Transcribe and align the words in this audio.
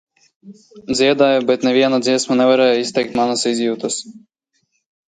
Dziedāju, 0.99 1.43
bet 1.51 1.67
neviena 1.69 2.01
dziesma 2.09 2.39
nevarēja 2.43 2.81
izteikt 2.87 3.17
manas 3.21 3.47
izjūtas. 3.53 4.05